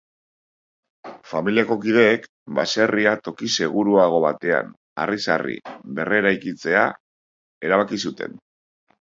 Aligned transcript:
Familiako 1.33 1.75
kideek 1.83 2.25
baserria 2.59 3.13
toki 3.27 3.51
seguruago 3.57 4.23
batean 4.25 4.73
harriz 5.05 5.21
harri 5.37 5.59
berreraikitzea 6.01 6.89
erabaki 7.69 8.05
zuten. 8.09 8.43